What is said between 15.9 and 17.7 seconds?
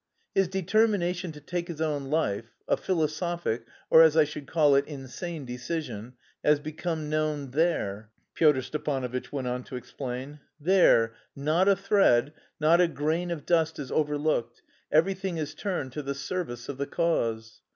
to the service of the cause.